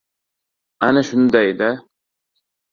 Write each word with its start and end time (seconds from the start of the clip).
Ana 0.85 1.01
shunday-da? 1.09 1.71